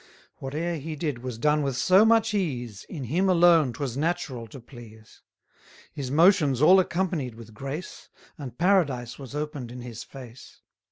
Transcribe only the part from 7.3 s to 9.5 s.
with grace; And Paradise was